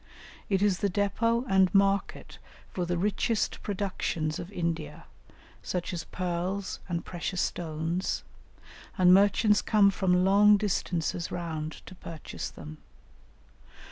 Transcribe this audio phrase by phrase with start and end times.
[0.49, 2.39] It is the depôt and market
[2.71, 5.05] for the richest productions of India,
[5.61, 8.23] such as pearls and precious stones,
[8.97, 12.79] and merchants come from long distances round to purchase them.